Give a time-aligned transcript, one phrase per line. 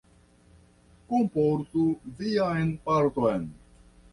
[1.11, 1.85] Kunportu
[2.23, 3.47] vian parton!